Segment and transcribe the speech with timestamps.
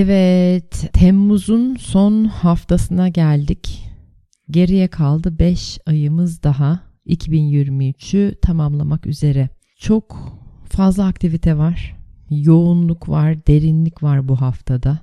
[0.00, 3.90] Evet, Temmuz'un son haftasına geldik.
[4.50, 9.48] Geriye kaldı 5 ayımız daha 2023'ü tamamlamak üzere.
[9.78, 11.96] Çok fazla aktivite var.
[12.30, 14.98] Yoğunluk var, derinlik var bu haftada.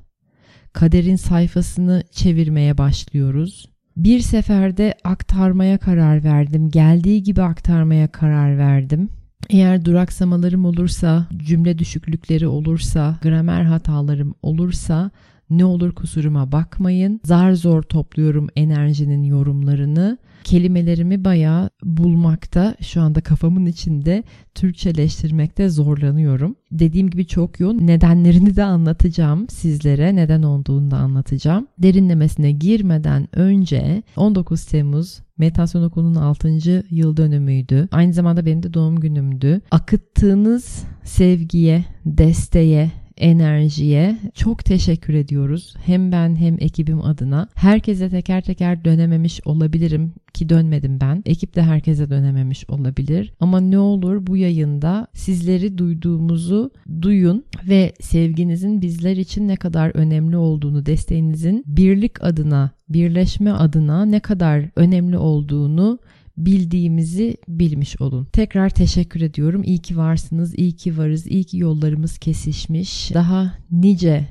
[0.73, 3.70] Kaderin sayfasını çevirmeye başlıyoruz.
[3.98, 6.70] Bir seferde aktarmaya karar verdim.
[6.70, 9.10] Geldiği gibi aktarmaya karar verdim.
[9.50, 15.12] Eğer duraksamalarım olursa, cümle düşüklükleri olursa, gramer hatalarım olursa
[15.50, 17.22] ne olur kusuruma bakmayın.
[17.24, 20.18] Zar zor topluyorum enerjinin yorumlarını.
[20.44, 24.23] Kelimelerimi bayağı bulmakta, şu anda kafamın içinde
[24.56, 26.56] Türkçeleştirmekte zorlanıyorum.
[26.72, 27.88] Dediğim gibi çok yoğun.
[27.88, 30.16] Nedenlerini de anlatacağım sizlere.
[30.16, 31.68] Neden olduğunu da anlatacağım.
[31.78, 36.50] Derinlemesine girmeden önce 19 Temmuz Meditasyon Okulu'nun 6.
[36.90, 37.88] yıl dönümüydü.
[37.92, 39.62] Aynı zamanda benim de doğum günümdü.
[39.72, 45.73] Akıttığınız sevgiye, desteğe, enerjiye çok teşekkür ediyoruz.
[45.85, 47.47] Hem ben hem ekibim adına.
[47.55, 51.23] Herkese teker teker dönememiş olabilirim ki dönmedim ben.
[51.25, 53.33] Ekip de herkese dönememiş olabilir.
[53.39, 56.71] Ama ne olur bu yayında sizleri duyduğumuzu
[57.02, 64.20] duyun ve sevginizin bizler için ne kadar önemli olduğunu, desteğinizin birlik adına, birleşme adına ne
[64.20, 65.99] kadar önemli olduğunu
[66.38, 68.28] bildiğimizi bilmiş olun.
[68.34, 69.64] Tekrar teşekkür ediyorum.
[69.64, 73.14] İyi ki varsınız, iyi ki varız, iyi ki yollarımız kesişmiş.
[73.14, 74.28] Daha nice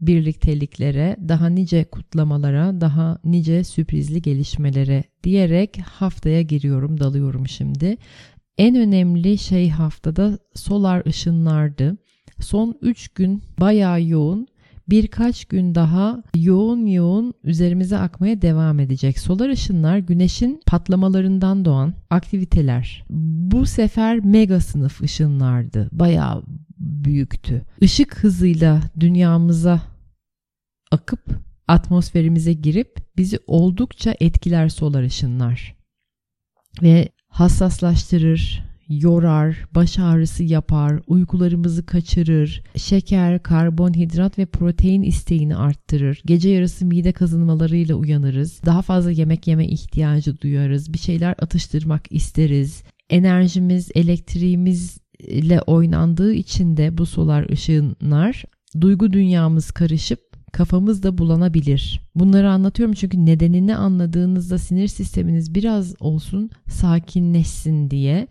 [0.00, 7.96] birlikteliklere, daha nice kutlamalara, daha nice sürprizli gelişmelere diyerek haftaya giriyorum, dalıyorum şimdi.
[8.58, 11.96] En önemli şey haftada solar ışınlardı.
[12.40, 14.46] Son 3 gün bayağı yoğun
[14.88, 19.18] birkaç gün daha yoğun yoğun üzerimize akmaya devam edecek.
[19.18, 23.04] Solar ışınlar güneşin patlamalarından doğan aktiviteler.
[23.10, 25.88] Bu sefer mega sınıf ışınlardı.
[25.92, 26.42] Bayağı
[26.78, 27.62] büyüktü.
[27.80, 29.80] Işık hızıyla dünyamıza
[30.90, 31.20] akıp
[31.68, 35.76] atmosferimize girip bizi oldukça etkiler solar ışınlar.
[36.82, 46.22] Ve hassaslaştırır, yorar, baş ağrısı yapar, uykularımızı kaçırır, şeker, karbonhidrat ve protein isteğini arttırır.
[46.26, 48.60] Gece yarısı mide kazınmalarıyla uyanırız.
[48.66, 50.92] Daha fazla yemek yeme ihtiyacı duyarız.
[50.92, 52.82] Bir şeyler atıştırmak isteriz.
[53.10, 58.44] Enerjimiz, elektriğimiz ile oynandığı için de bu solar ışınlar
[58.80, 60.20] duygu dünyamız karışıp
[60.52, 62.00] kafamız da bulanabilir.
[62.14, 68.26] Bunları anlatıyorum çünkü nedenini anladığınızda sinir sisteminiz biraz olsun sakinleşsin diye.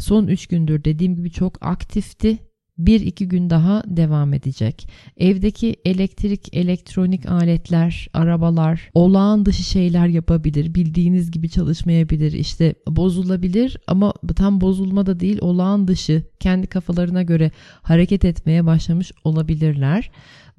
[0.00, 2.38] Son 3 gündür dediğim gibi çok aktifti.
[2.78, 4.88] Bir iki gün daha devam edecek.
[5.16, 10.74] Evdeki elektrik, elektronik aletler, arabalar olağan dışı şeyler yapabilir.
[10.74, 12.32] Bildiğiniz gibi çalışmayabilir.
[12.32, 17.50] İşte bozulabilir ama tam bozulma da değil olağan dışı kendi kafalarına göre
[17.82, 20.10] hareket etmeye başlamış olabilirler.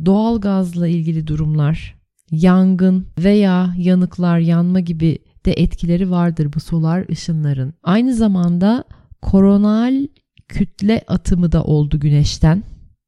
[0.06, 1.96] Doğal gazla ilgili durumlar,
[2.31, 7.74] yangın veya yanıklar, yanma gibi de etkileri vardır bu solar ışınların.
[7.84, 8.84] Aynı zamanda
[9.22, 10.08] koronal
[10.48, 12.63] kütle atımı da oldu güneşten.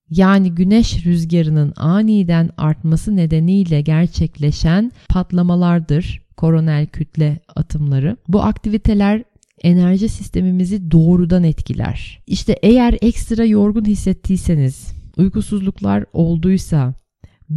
[0.09, 8.17] Yani güneş rüzgarının aniden artması nedeniyle gerçekleşen patlamalardır koronel kütle atımları.
[8.27, 9.23] Bu aktiviteler
[9.63, 12.23] enerji sistemimizi doğrudan etkiler.
[12.27, 16.93] İşte eğer ekstra yorgun hissettiyseniz, uykusuzluklar olduysa,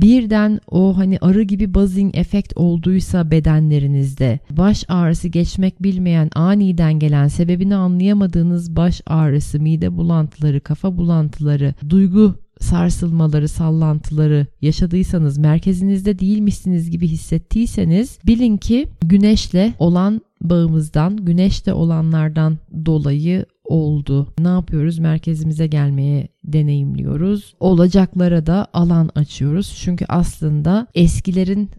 [0.02, 7.28] birden o hani arı gibi buzzing efekt olduysa bedenlerinizde baş ağrısı geçmek bilmeyen aniden gelen
[7.28, 17.08] sebebini anlayamadığınız baş ağrısı, mide bulantıları, kafa bulantıları, duygu sarsılmaları, sallantıları yaşadıysanız, merkezinizde değilmişsiniz gibi
[17.08, 24.34] hissettiyseniz bilin ki güneşle olan bağımızdan, güneşte olanlardan dolayı oldu.
[24.38, 24.98] Ne yapıyoruz?
[24.98, 27.54] Merkezimize gelmeye deneyimliyoruz.
[27.60, 29.78] Olacaklara da alan açıyoruz.
[29.82, 31.70] Çünkü aslında eskilerin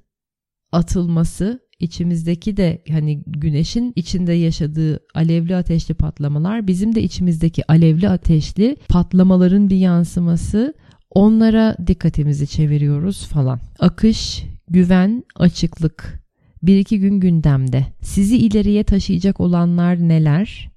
[0.71, 8.77] atılması içimizdeki de hani güneşin içinde yaşadığı alevli ateşli patlamalar bizim de içimizdeki alevli ateşli
[8.89, 10.73] patlamaların bir yansıması
[11.09, 13.59] onlara dikkatimizi çeviriyoruz falan.
[13.79, 16.23] Akış, güven, açıklık
[16.63, 17.85] bir iki gün gündemde.
[18.01, 20.71] Sizi ileriye taşıyacak olanlar neler?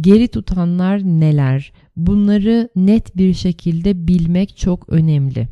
[0.00, 1.72] Geri tutanlar neler?
[1.96, 5.48] Bunları net bir şekilde bilmek çok önemli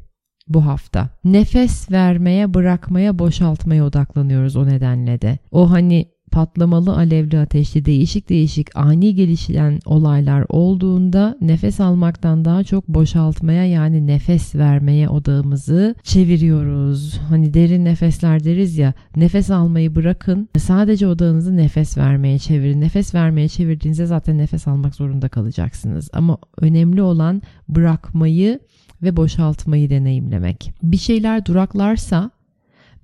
[0.48, 1.08] bu hafta.
[1.24, 5.38] Nefes vermeye, bırakmaya, boşaltmaya odaklanıyoruz o nedenle de.
[5.50, 12.88] O hani patlamalı alevli ateşli değişik değişik ani gelişen olaylar olduğunda nefes almaktan daha çok
[12.88, 17.18] boşaltmaya yani nefes vermeye odağımızı çeviriyoruz.
[17.28, 22.80] Hani derin nefesler deriz ya nefes almayı bırakın sadece odağınızı nefes vermeye çevirin.
[22.80, 26.08] Nefes vermeye çevirdiğinizde zaten nefes almak zorunda kalacaksınız.
[26.12, 28.60] Ama önemli olan bırakmayı
[29.02, 30.72] ve boşaltmayı deneyimlemek.
[30.82, 32.30] Bir şeyler duraklarsa,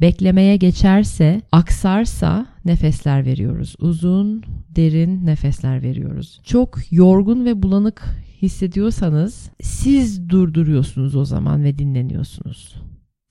[0.01, 3.75] beklemeye geçerse, aksarsa nefesler veriyoruz.
[3.79, 6.41] Uzun, derin nefesler veriyoruz.
[6.45, 8.03] Çok yorgun ve bulanık
[8.43, 12.75] hissediyorsanız siz durduruyorsunuz o zaman ve dinleniyorsunuz.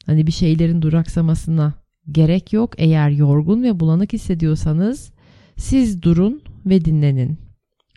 [0.06, 1.74] Hani bir şeylerin duraksamasına
[2.12, 2.74] gerek yok.
[2.77, 5.12] Eğer yorgun ve bulanık hissediyorsanız
[5.57, 7.38] siz durun ve dinlenin.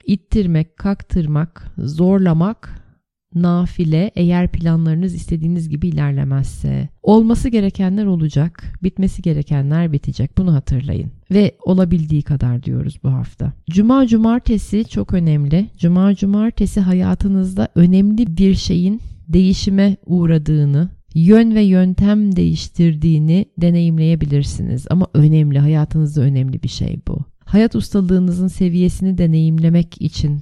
[0.07, 2.86] İttirmek, kaktırmak, zorlamak
[3.35, 6.89] nafile eğer planlarınız istediğiniz gibi ilerlemezse.
[7.03, 10.39] Olması gerekenler olacak, bitmesi gerekenler bitecek.
[10.39, 11.11] Bunu hatırlayın.
[11.31, 13.53] Ve olabildiği kadar diyoruz bu hafta.
[13.71, 15.67] Cuma cumartesi çok önemli.
[15.79, 24.87] Cuma cumartesi hayatınızda önemli bir şeyin değişime uğradığını, yön ve yöntem değiştirdiğini deneyimleyebilirsiniz.
[24.91, 27.19] Ama önemli, hayatınızda önemli bir şey bu.
[27.45, 30.41] Hayat ustalığınızın seviyesini deneyimlemek için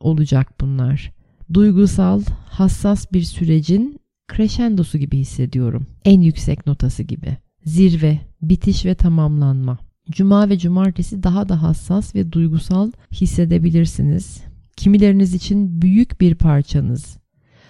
[0.00, 1.19] olacak bunlar
[1.54, 4.00] duygusal, hassas bir sürecin
[4.36, 5.86] crescendosu gibi hissediyorum.
[6.04, 7.36] En yüksek notası gibi.
[7.64, 9.78] Zirve, bitiş ve tamamlanma.
[10.10, 14.42] Cuma ve cumartesi daha da hassas ve duygusal hissedebilirsiniz.
[14.76, 17.18] Kimileriniz için büyük bir parçanız.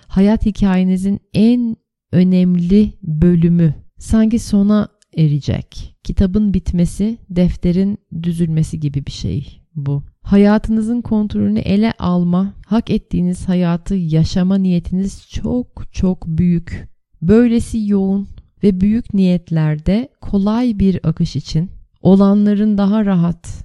[0.07, 1.77] Hayat hikayenizin en
[2.13, 5.97] önemli bölümü sanki sona erecek.
[6.05, 10.05] Kitabın bitmesi, defterin düzülmesi gibi bir şey bu.
[10.31, 16.89] Hayatınızın kontrolünü ele alma, hak ettiğiniz hayatı yaşama niyetiniz çok çok büyük.
[17.23, 18.29] Böylesi yoğun
[18.63, 21.71] ve büyük niyetlerde kolay bir akış için,
[22.03, 23.65] olanların daha rahat,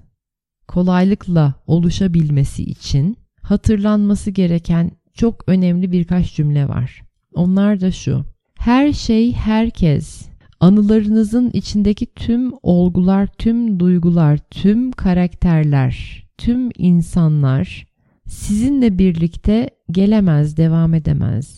[0.68, 7.02] kolaylıkla oluşabilmesi için hatırlanması gereken çok önemli birkaç cümle var.
[7.34, 8.26] Onlar da şu.
[8.60, 10.28] Her şey herkes
[10.60, 17.88] anılarınızın içindeki tüm olgular, tüm duygular, tüm karakterler tüm insanlar
[18.28, 21.58] sizinle birlikte gelemez, devam edemez.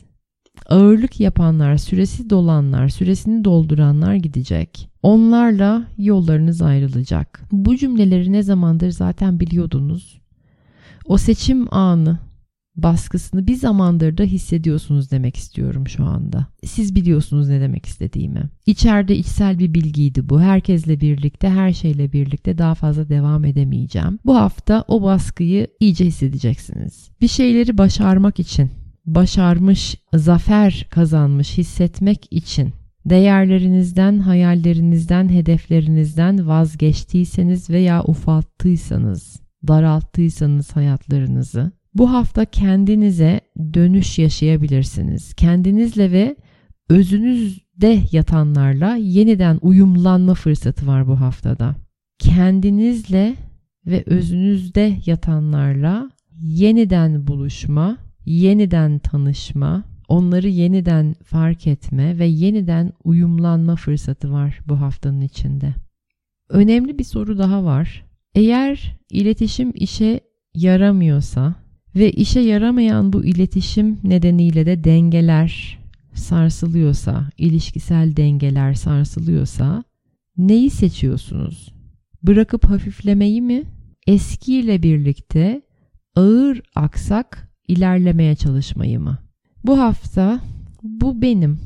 [0.69, 4.89] Ağırlık yapanlar, süresi dolanlar, süresini dolduranlar gidecek.
[5.03, 7.41] Onlarla yollarınız ayrılacak.
[7.51, 10.21] Bu cümleleri ne zamandır zaten biliyordunuz.
[11.05, 12.19] O seçim anı,
[12.77, 16.47] baskısını bir zamandır da hissediyorsunuz demek istiyorum şu anda.
[16.65, 18.49] Siz biliyorsunuz ne demek istediğimi.
[18.65, 20.41] İçeride içsel bir bilgiydi bu.
[20.41, 24.19] Herkesle birlikte, her şeyle birlikte daha fazla devam edemeyeceğim.
[24.25, 27.09] Bu hafta o baskıyı iyice hissedeceksiniz.
[27.21, 28.71] Bir şeyleri başarmak için,
[29.05, 32.73] başarmış, zafer kazanmış hissetmek için
[33.05, 43.41] değerlerinizden, hayallerinizden, hedeflerinizden vazgeçtiyseniz veya ufalttıysanız, daralttıysanız hayatlarınızı bu hafta kendinize
[43.73, 45.33] dönüş yaşayabilirsiniz.
[45.33, 46.35] Kendinizle ve
[46.89, 51.75] özünüzde yatanlarla yeniden uyumlanma fırsatı var bu haftada.
[52.19, 53.35] Kendinizle
[53.85, 64.31] ve özünüzde yatanlarla yeniden buluşma, yeniden tanışma, onları yeniden fark etme ve yeniden uyumlanma fırsatı
[64.31, 65.73] var bu haftanın içinde.
[66.49, 68.05] Önemli bir soru daha var.
[68.35, 70.19] Eğer iletişim işe
[70.55, 71.55] yaramıyorsa
[71.97, 75.79] ve işe yaramayan bu iletişim nedeniyle de dengeler
[76.13, 79.83] sarsılıyorsa, ilişkisel dengeler sarsılıyorsa
[80.37, 81.73] neyi seçiyorsunuz?
[82.23, 83.63] Bırakıp hafiflemeyi mi?
[84.07, 85.61] Eskiyle birlikte
[86.15, 89.17] ağır aksak ilerlemeye çalışmayı mı?
[89.63, 90.39] Bu hafta
[90.83, 91.59] bu benim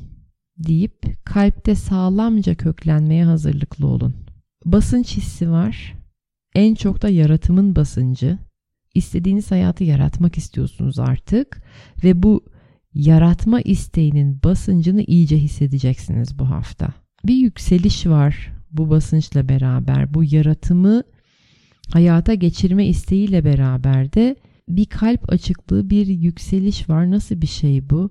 [0.57, 4.15] deyip kalpte sağlamca köklenmeye hazırlıklı olun.
[4.65, 5.93] Basınç hissi var.
[6.55, 8.37] En çok da yaratımın basıncı
[8.95, 11.63] istediğiniz hayatı yaratmak istiyorsunuz artık
[12.03, 12.45] ve bu
[12.93, 16.93] yaratma isteğinin basıncını iyice hissedeceksiniz bu hafta.
[17.25, 20.13] Bir yükseliş var bu basınçla beraber.
[20.13, 21.03] Bu yaratımı
[21.93, 24.35] hayata geçirme isteğiyle beraber de
[24.69, 27.11] bir kalp açıklığı, bir yükseliş var.
[27.11, 28.09] Nasıl bir şey bu?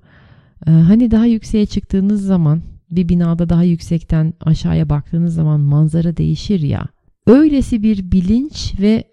[0.66, 6.60] Ee, hani daha yükseğe çıktığınız zaman bir binada daha yüksekten aşağıya baktığınız zaman manzara değişir
[6.60, 6.86] ya.
[7.26, 9.04] Öylesi bir bilinç ve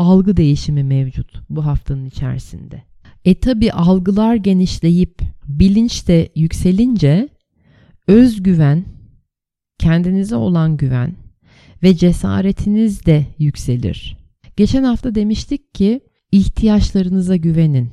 [0.00, 2.82] algı değişimi mevcut bu haftanın içerisinde.
[3.24, 7.28] E tabi algılar genişleyip bilinç de yükselince
[8.06, 8.84] özgüven,
[9.78, 11.14] kendinize olan güven
[11.82, 14.16] ve cesaretiniz de yükselir.
[14.56, 16.00] Geçen hafta demiştik ki
[16.32, 17.90] ihtiyaçlarınıza güvenin.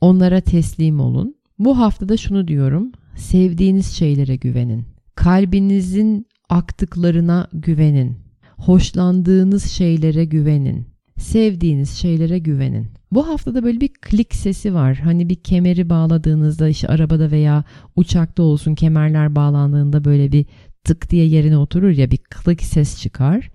[0.00, 1.34] Onlara teslim olun.
[1.58, 2.92] Bu haftada şunu diyorum.
[3.16, 4.84] Sevdiğiniz şeylere güvenin.
[5.14, 8.16] Kalbinizin aktıklarına güvenin.
[8.56, 10.93] Hoşlandığınız şeylere güvenin.
[11.18, 12.86] Sevdiğiniz şeylere güvenin.
[13.12, 14.96] Bu haftada böyle bir klik sesi var.
[14.96, 17.64] Hani bir kemeri bağladığınızda işte arabada veya
[17.96, 20.46] uçakta olsun kemerler bağlandığında böyle bir
[20.84, 23.50] tık diye yerine oturur ya bir klik ses çıkar.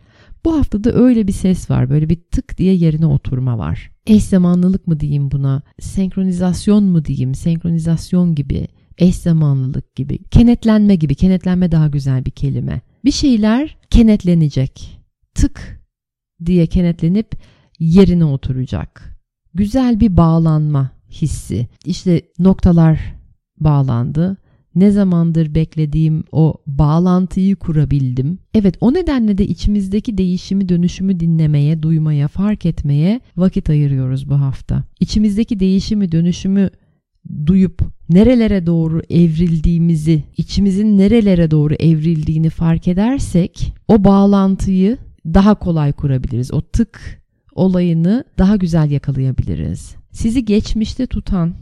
[0.46, 1.90] Bu haftada öyle bir ses var.
[1.90, 3.92] Böyle bir tık diye yerine oturma var.
[4.08, 5.62] Eş zamanlılık mı diyeyim buna?
[5.80, 7.36] Senkronizasyon mu diyeyim?
[7.36, 11.16] Senkronizasyon gibi, eş zamanlılık gibi, kenetlenme gibi.
[11.16, 12.82] Kenetlenme daha güzel bir kelime.
[13.06, 15.00] Bir şeyler kenetlenecek.
[15.36, 15.79] Tık
[16.46, 17.38] diye kenetlenip
[17.80, 19.20] yerine oturacak.
[19.54, 21.68] Güzel bir bağlanma hissi.
[21.86, 23.16] İşte noktalar
[23.60, 24.38] bağlandı
[24.76, 28.40] ne zamandır beklediğim o bağlantıyı kurabildim.
[28.54, 34.84] Evet o nedenle de içimizdeki değişimi dönüşümü dinlemeye, duymaya, fark etmeye vakit ayırıyoruz bu hafta.
[35.00, 36.70] İçimizdeki değişimi dönüşümü
[37.46, 44.98] duyup nerelere doğru evrildiğimizi, içimizin nerelere doğru evrildiğini fark edersek o bağlantıyı
[45.34, 46.54] daha kolay kurabiliriz.
[46.54, 47.22] O tık
[47.56, 49.96] olayını daha güzel yakalayabiliriz.
[50.12, 51.56] Sizi geçmişte tutan,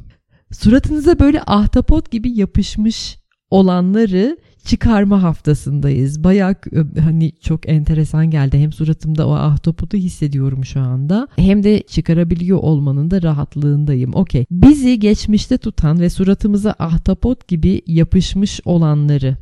[0.52, 3.18] suratınıza böyle ahtapot gibi yapışmış
[3.50, 6.24] olanları çıkarma haftasındayız.
[6.24, 6.56] Bayağı
[7.00, 8.60] hani çok enteresan geldi.
[8.60, 11.28] Hem suratımda o ahtapotu hissediyorum şu anda.
[11.36, 14.16] Hem de çıkarabiliyor olmanın da rahatlığındayım.
[14.16, 14.46] Okey.
[14.52, 19.38] Bizi geçmişte tutan ve suratımıza ahtapot gibi yapışmış olanları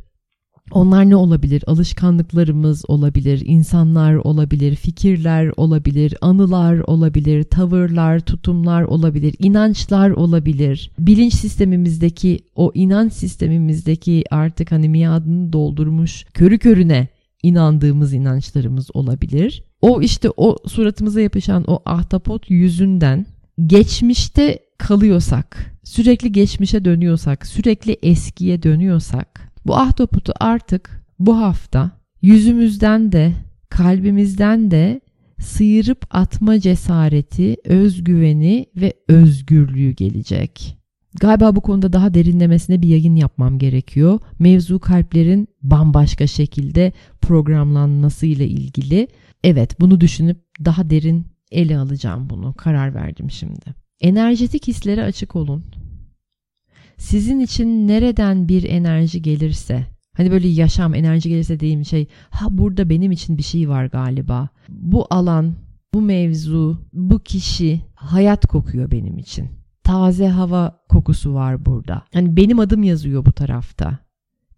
[0.71, 1.63] onlar ne olabilir?
[1.67, 10.91] Alışkanlıklarımız olabilir, insanlar olabilir, fikirler olabilir, anılar olabilir, tavırlar, tutumlar olabilir, inançlar olabilir.
[10.99, 17.07] Bilinç sistemimizdeki o inanç sistemimizdeki artık hani miadını doldurmuş körü körüne
[17.43, 19.63] inandığımız inançlarımız olabilir.
[19.81, 23.25] O işte o suratımıza yapışan o ahtapot yüzünden
[23.65, 31.91] geçmişte kalıyorsak, sürekli geçmişe dönüyorsak, sürekli eskiye dönüyorsak bu ahtapotu artık bu hafta
[32.21, 33.33] yüzümüzden de
[33.69, 35.01] kalbimizden de
[35.39, 40.77] sıyırıp atma cesareti, özgüveni ve özgürlüğü gelecek.
[41.19, 44.19] Galiba bu konuda daha derinlemesine bir yayın yapmam gerekiyor.
[44.39, 49.07] Mevzu kalplerin bambaşka şekilde programlanması ile ilgili.
[49.43, 52.53] Evet, bunu düşünüp daha derin ele alacağım bunu.
[52.53, 53.75] Karar verdim şimdi.
[54.01, 55.63] Enerjetik hislere açık olun
[56.97, 59.85] sizin için nereden bir enerji gelirse
[60.17, 64.49] hani böyle yaşam enerji gelirse diyeyim şey ha burada benim için bir şey var galiba.
[64.69, 65.53] Bu alan,
[65.93, 69.49] bu mevzu, bu kişi hayat kokuyor benim için.
[69.83, 72.03] Taze hava kokusu var burada.
[72.13, 73.99] Hani benim adım yazıyor bu tarafta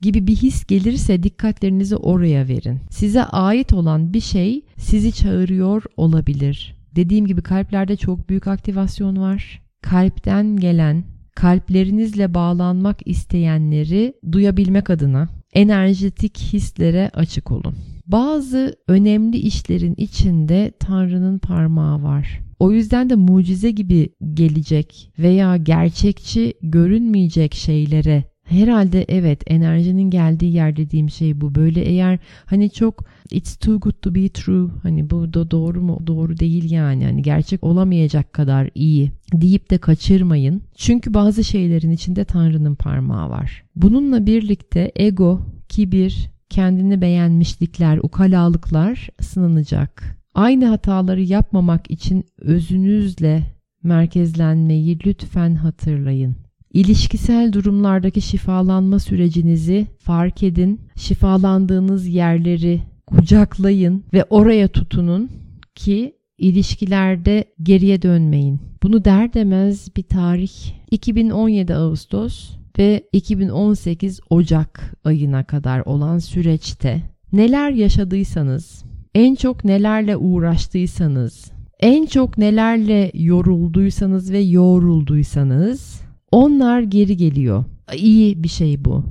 [0.02, 2.80] gibi bir his gelirse dikkatlerinizi oraya verin.
[2.90, 6.76] Size ait olan bir şey sizi çağırıyor olabilir.
[6.96, 9.62] Dediğim gibi kalplerde çok büyük aktivasyon var.
[9.82, 11.04] Kalpten gelen
[11.38, 17.76] kalplerinizle bağlanmak isteyenleri duyabilmek adına enerjetik hislere açık olun.
[18.08, 22.40] Bazı önemli işlerin içinde Tanrı'nın parmağı var.
[22.60, 30.76] O yüzden de mucize gibi gelecek veya gerçekçi görünmeyecek şeylere Herhalde evet enerjinin geldiği yer
[30.78, 31.56] dediğim şey bu.
[31.56, 36.00] Böyle eğer hani çok it's too good to be true hani bu da doğru mu
[36.08, 40.62] doğru değil yani hani gerçek olamayacak kadar iyi deyip de kaçırmayın.
[40.76, 43.64] Çünkü bazı şeylerin içinde Tanrı'nın parmağı var.
[43.76, 50.18] Bununla birlikte ego, kibir, kendini beğenmişlikler, ukalalıklar sınanacak.
[50.34, 53.44] Aynı hataları yapmamak için özünüzle
[53.84, 56.47] merkezlenmeyi lütfen hatırlayın.
[56.74, 60.82] İlişkisel durumlardaki şifalanma sürecinizi fark edin.
[60.96, 65.30] Şifalandığınız yerleri kucaklayın ve oraya tutunun
[65.76, 68.60] ki ilişkilerde geriye dönmeyin.
[68.84, 70.52] Bunu der demez bir tarih
[70.92, 78.84] 2017 Ağustos ve 2018 Ocak ayına kadar olan süreçte neler yaşadıysanız,
[79.16, 87.66] en çok nelerle uğraştıysanız, en çok nelerle yorulduysanız ve yorulduysanız onlar geri geliyor.
[87.96, 89.04] İyi bir şey bu.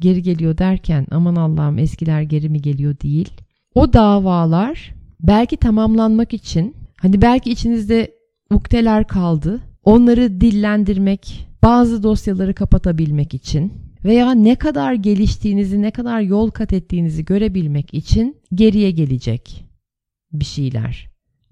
[0.00, 3.28] Geri geliyor derken aman Allah'ım eskiler geri mi geliyor değil.
[3.74, 8.14] O davalar belki tamamlanmak için hani belki içinizde
[8.50, 9.60] ukteler kaldı.
[9.84, 13.72] Onları dillendirmek, bazı dosyaları kapatabilmek için
[14.04, 19.64] veya ne kadar geliştiğinizi, ne kadar yol kat ettiğinizi görebilmek için geriye gelecek
[20.32, 21.08] bir şeyler.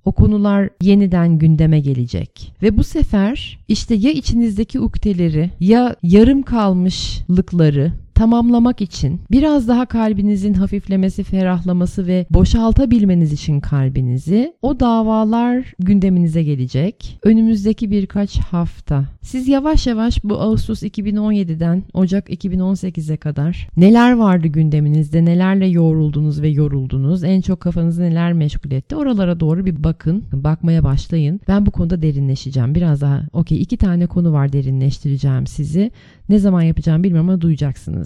[0.06, 2.52] O konular yeniden gündeme gelecek.
[2.62, 10.54] Ve bu sefer işte ya içinizdeki ukteleri ya yarım kalmışlıkları tamamlamak için biraz daha kalbinizin
[10.54, 17.18] hafiflemesi, ferahlaması ve boşaltabilmeniz için kalbinizi o davalar gündeminize gelecek.
[17.22, 19.04] Önümüzdeki birkaç hafta.
[19.22, 26.48] Siz yavaş yavaş bu Ağustos 2017'den Ocak 2018'e kadar neler vardı gündeminizde, nelerle yoğruldunuz ve
[26.48, 31.40] yoruldunuz, en çok kafanızı neler meşgul etti oralara doğru bir bakın, bakmaya başlayın.
[31.48, 32.74] Ben bu konuda derinleşeceğim.
[32.74, 35.90] Biraz daha okey iki tane konu var derinleştireceğim sizi.
[36.28, 38.05] Ne zaman yapacağım bilmiyorum ama duyacaksınız.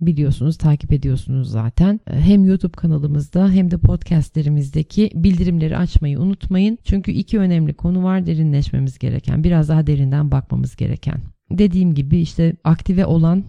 [0.00, 2.00] Biliyorsunuz, takip ediyorsunuz zaten.
[2.10, 6.78] Hem YouTube kanalımızda hem de podcastlerimizdeki bildirimleri açmayı unutmayın.
[6.84, 11.20] Çünkü iki önemli konu var derinleşmemiz gereken, biraz daha derinden bakmamız gereken.
[11.50, 13.44] Dediğim gibi işte aktive olan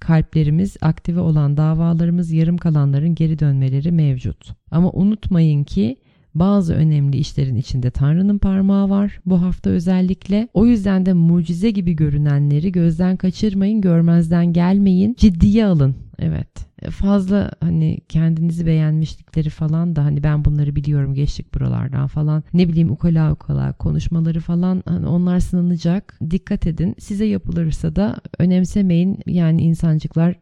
[0.00, 4.54] kalplerimiz, aktive olan davalarımız, yarım kalanların geri dönmeleri mevcut.
[4.70, 5.96] Ama unutmayın ki
[6.34, 10.48] bazı önemli işlerin içinde Tanrı'nın parmağı var bu hafta özellikle.
[10.54, 15.96] O yüzden de mucize gibi görünenleri gözden kaçırmayın, görmezden gelmeyin, ciddiye alın.
[16.18, 16.48] Evet.
[16.90, 22.44] Fazla hani kendinizi beğenmişlikleri falan da hani ben bunları biliyorum geçtik buralardan falan.
[22.54, 26.18] Ne bileyim ukala ukala konuşmaları falan hani onlar sınanacak.
[26.30, 26.94] Dikkat edin.
[26.98, 29.18] Size yapılırsa da önemsemeyin.
[29.26, 30.34] Yani insancıklar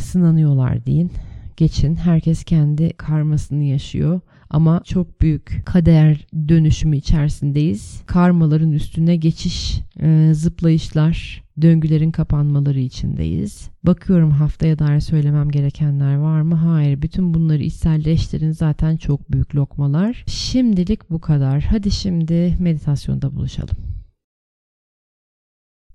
[0.00, 1.10] sınanıyorlar deyin.
[1.56, 1.94] Geçin.
[1.94, 8.02] Herkes kendi karmasını yaşıyor ama çok büyük kader dönüşümü içerisindeyiz.
[8.06, 13.70] Karmaların üstüne geçiş, e, zıplayışlar, döngülerin kapanmaları içindeyiz.
[13.82, 16.54] Bakıyorum haftaya dair söylemem gerekenler var mı?
[16.54, 17.02] Hayır.
[17.02, 18.50] Bütün bunları içselleştirin.
[18.52, 20.24] Zaten çok büyük lokmalar.
[20.26, 21.60] Şimdilik bu kadar.
[21.60, 23.76] Hadi şimdi meditasyonda buluşalım.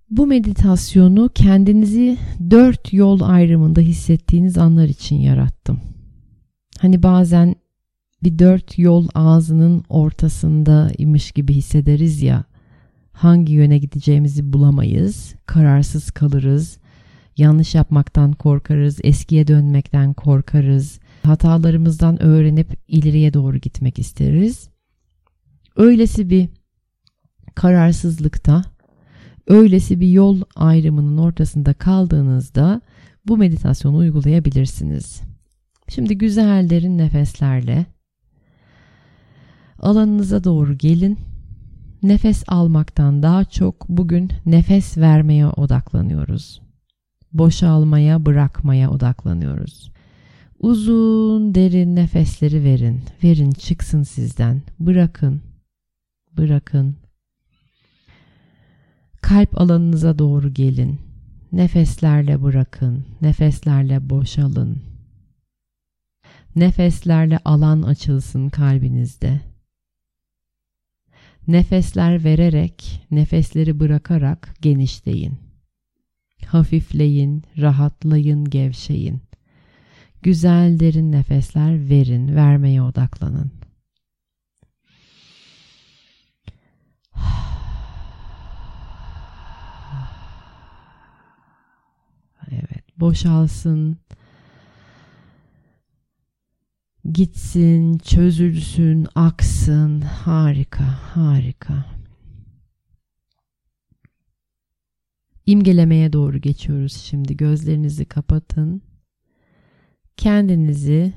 [0.10, 2.18] Bu meditasyonu kendinizi
[2.52, 5.80] dört yol ayrımında hissettiğiniz anlar için yarattım.
[6.80, 7.56] Hani bazen
[8.24, 12.44] bir dört yol ağzının ortasındaymış gibi hissederiz ya
[13.12, 16.78] hangi yöne gideceğimizi bulamayız, kararsız kalırız,
[17.38, 24.70] yanlış yapmaktan korkarız, eskiye dönmekten korkarız, hatalarımızdan öğrenip ileriye doğru gitmek isteriz.
[25.76, 26.50] Öylesi bir
[27.56, 28.64] kararsızlıkta,
[29.48, 32.82] öylesi bir yol ayrımının ortasında kaldığınızda
[33.28, 35.22] bu meditasyonu uygulayabilirsiniz.
[35.88, 37.86] Şimdi güzel derin nefeslerle
[39.82, 41.20] alanınıza doğru gelin.
[42.04, 46.62] Nefes almaktan daha çok bugün nefes vermeye odaklanıyoruz.
[47.34, 49.92] Boşalmaya, bırakmaya odaklanıyoruz.
[50.60, 53.02] Uzun, derin nefesleri verin.
[53.24, 54.62] Verin çıksın sizden.
[54.80, 55.42] Bırakın.
[56.38, 56.96] Bırakın.
[59.22, 61.00] Kalp alanınıza doğru gelin.
[61.52, 63.06] Nefeslerle bırakın.
[63.22, 64.82] Nefeslerle boşalın.
[66.56, 69.51] Nefeslerle alan açılsın kalbinizde.
[71.48, 75.40] Nefesler vererek, nefesleri bırakarak genişleyin.
[76.46, 79.22] Hafifleyin, rahatlayın, gevşeyin.
[80.22, 83.52] Güzel derin nefesler verin, vermeye odaklanın.
[92.52, 93.98] Evet, boşalsın
[97.14, 100.02] gitsin, çözülsün, aksın.
[100.02, 101.86] Harika, harika.
[105.46, 107.38] İmgelemeye doğru geçiyoruz şimdi.
[107.38, 108.82] Gözlerinizi kapatın.
[110.18, 111.14] Kendinizi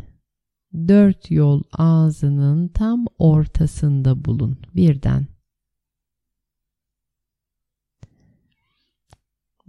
[0.75, 5.27] dört yol ağzının tam ortasında bulun birden.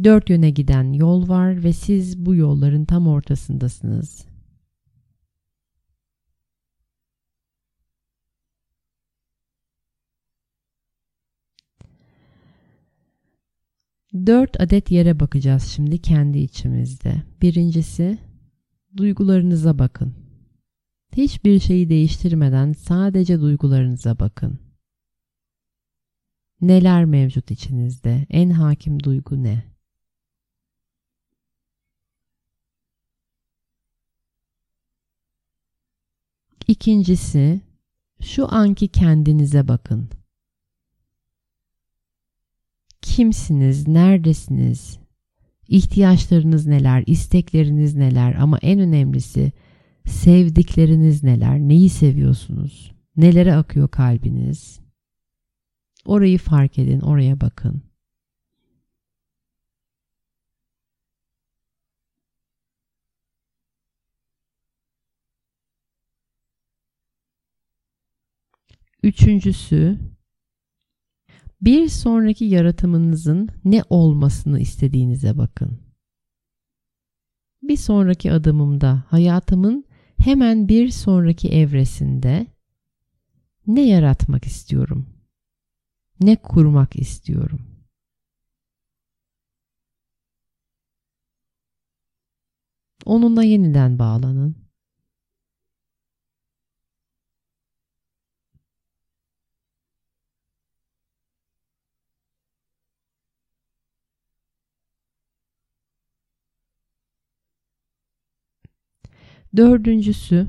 [0.04, 4.35] Dört yöne giden yol var ve siz bu yolların tam ortasındasınız.
[14.16, 17.24] Dört adet yere bakacağız şimdi kendi içimizde.
[17.42, 18.18] Birincisi
[18.98, 20.16] duygularınıza bakın.
[21.18, 24.60] Hiçbir şeyi değiştirmeden sadece duygularınıza bakın.
[26.62, 28.26] Neler mevcut içinizde?
[28.30, 29.64] En hakim duygu ne?
[36.68, 37.62] İkincisi,
[38.22, 40.10] şu anki kendinize bakın.
[43.06, 45.00] Kimsiniz, neredesiniz,
[45.68, 49.52] ihtiyaçlarınız neler, istekleriniz neler ama en önemlisi
[50.06, 54.80] sevdikleriniz neler, neyi seviyorsunuz, nelere akıyor kalbiniz.
[56.06, 57.84] Orayı fark edin, oraya bakın.
[69.04, 70.00] Üçüncüsü,
[71.62, 75.80] bir sonraki yaratımınızın ne olmasını istediğinize bakın.
[77.64, 79.86] Bir sonraki adımımda hayatımın
[80.18, 82.48] hemen bir sonraki evresinde
[83.68, 85.10] ne yaratmak istiyorum?
[86.22, 87.60] Ne kurmak istiyorum?
[93.06, 94.65] Onunla yeniden bağlanın.
[109.58, 110.48] Dördüncüsü,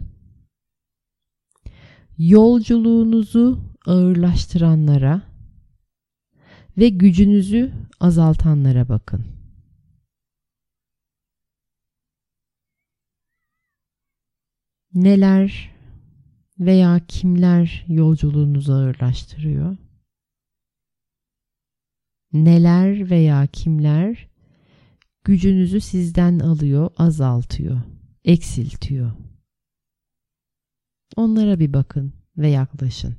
[2.18, 5.22] yolculuğunuzu ağırlaştıranlara
[6.78, 9.26] ve gücünüzü azaltanlara bakın.
[14.94, 15.74] Neler
[16.58, 19.76] veya kimler yolculuğunuzu ağırlaştırıyor?
[22.32, 24.28] Neler veya kimler
[25.24, 27.80] gücünüzü sizden alıyor, azaltıyor?
[28.26, 29.12] Eksiltiyor.
[31.16, 33.16] Onlara bir bakın ve yaklaşın.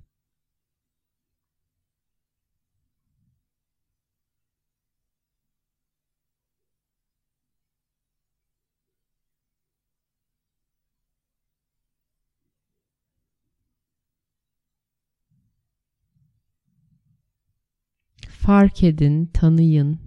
[18.29, 19.99] Fark edin, tanıyın,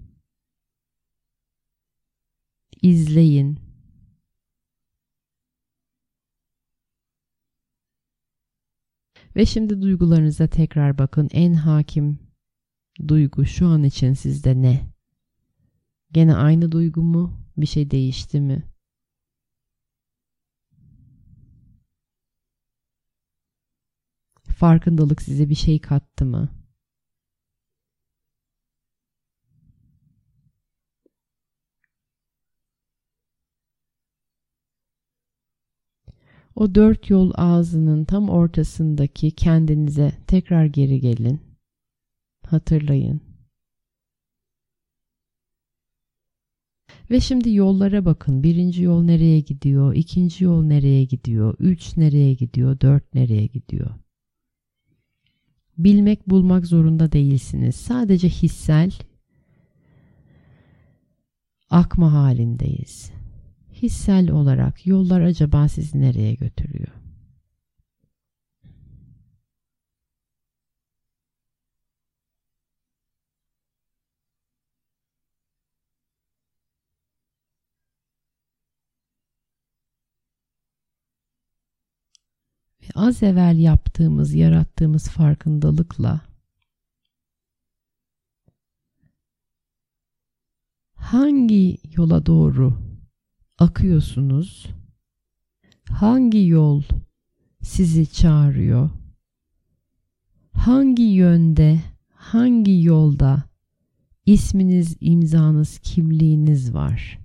[2.82, 3.69] izleyin.
[9.37, 11.29] Ve şimdi duygularınıza tekrar bakın.
[11.33, 12.19] En hakim
[13.09, 14.81] duygu şu an için sizde ne?
[16.12, 17.40] Gene aynı duygu mu?
[17.57, 18.62] Bir şey değişti mi?
[24.57, 26.60] Farkındalık size bir şey kattı mı?
[36.61, 41.40] O dört yol ağzının tam ortasındaki kendinize tekrar geri gelin.
[42.46, 43.20] Hatırlayın.
[47.11, 48.42] Ve şimdi yollara bakın.
[48.42, 49.94] Birinci yol nereye gidiyor?
[49.94, 51.55] İkinci yol nereye gidiyor?
[51.59, 52.81] Üç nereye gidiyor?
[52.81, 53.90] Dört nereye gidiyor?
[55.79, 57.77] Bilmek bulmak zorunda değilsiniz.
[57.77, 58.92] Sadece hissel
[61.70, 63.19] akma halindeyiz
[63.83, 66.88] hissel olarak yollar acaba sizi nereye götürüyor?
[82.83, 86.21] Ve az evvel yaptığımız, yarattığımız farkındalıkla
[90.95, 92.89] hangi yola doğru
[93.61, 94.66] akıyorsunuz?
[95.90, 96.83] Hangi yol
[97.62, 98.90] sizi çağırıyor?
[100.53, 101.81] Hangi yönde,
[102.14, 103.42] hangi yolda
[104.27, 107.18] isminiz, imzanız, kimliğiniz var?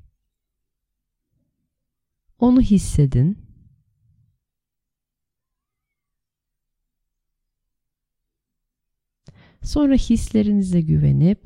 [2.40, 3.38] Onu hissedin.
[9.64, 11.44] Sonra hislerinize güvenip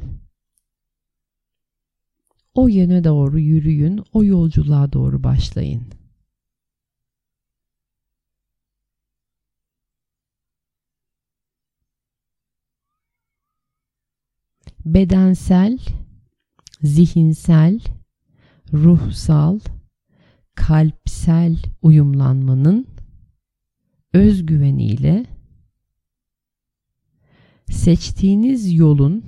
[2.53, 5.83] o yöne doğru yürüyün, o yolculuğa doğru başlayın.
[14.85, 15.79] Bedensel,
[16.81, 17.79] zihinsel,
[18.73, 19.59] ruhsal,
[20.55, 22.87] kalpsel uyumlanmanın
[24.13, 25.25] özgüveniyle
[27.69, 29.23] seçtiğiniz yolun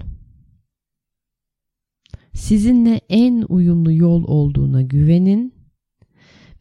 [2.33, 5.53] sizinle en uyumlu yol olduğuna güvenin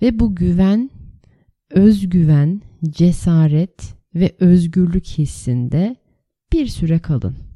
[0.03, 0.91] ve bu güven,
[1.71, 5.97] özgüven, cesaret ve özgürlük hissinde
[6.53, 7.50] bir süre kalın.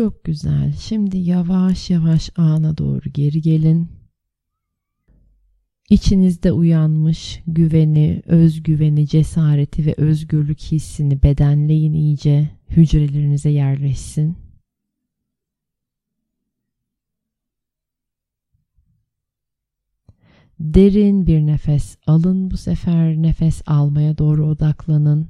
[0.00, 0.72] Çok güzel.
[0.72, 3.88] Şimdi yavaş yavaş ana doğru geri gelin.
[5.90, 14.36] İçinizde uyanmış güveni, özgüveni, cesareti ve özgürlük hissini bedenleyin iyice, hücrelerinize yerleşsin.
[20.60, 25.28] Derin bir nefes alın bu sefer nefes almaya doğru odaklanın.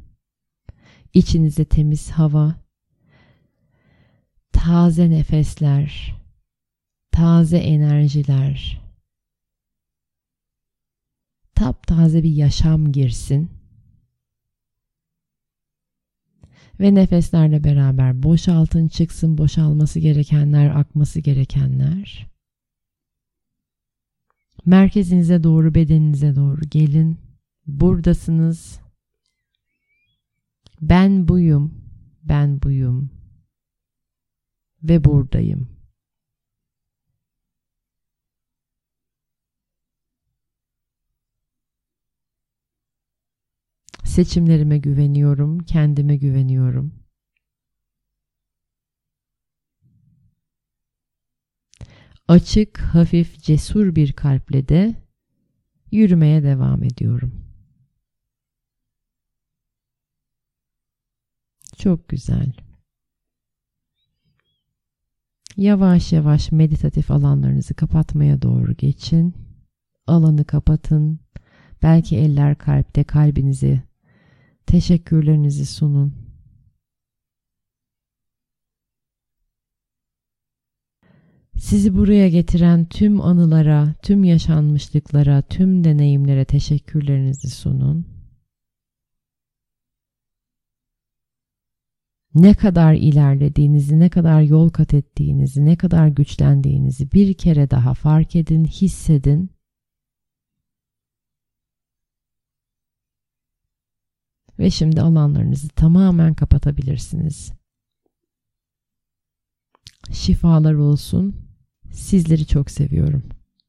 [1.15, 2.70] İçinize temiz hava,
[4.65, 6.15] taze nefesler,
[7.13, 8.81] taze enerjiler,
[11.55, 13.51] taptaze bir yaşam girsin.
[16.81, 22.27] Ve nefeslerle beraber boşaltın çıksın boşalması gerekenler, akması gerekenler.
[24.67, 27.19] Merkezinize doğru, bedeninize doğru gelin.
[27.67, 28.81] Buradasınız.
[30.81, 31.75] Ben buyum,
[32.23, 33.20] ben buyum
[34.83, 35.69] ve buradayım.
[44.05, 46.95] Seçimlerime güveniyorum, kendime güveniyorum.
[52.29, 54.95] Açık, hafif, cesur bir kalple de
[55.93, 57.45] yürümeye devam ediyorum.
[61.79, 62.70] Çok güzel.
[65.61, 69.35] Yavaş yavaş meditatif alanlarınızı kapatmaya doğru geçin.
[70.07, 71.21] Alanı kapatın.
[71.83, 73.83] Belki eller kalpte kalbinizi
[74.67, 76.15] teşekkürlerinizi sunun.
[81.57, 88.20] Sizi buraya getiren tüm anılara, tüm yaşanmışlıklara, tüm deneyimlere teşekkürlerinizi sunun.
[92.35, 98.37] Ne kadar ilerlediğinizi, ne kadar yol kat ettiğinizi, ne kadar güçlendiğinizi bir kere daha fark
[98.37, 99.51] edin, hissedin.
[104.59, 107.53] Ve şimdi alanlarınızı tamamen kapatabilirsiniz.
[110.13, 111.37] Şifalar olsun.
[111.93, 113.23] Sizleri çok seviyorum.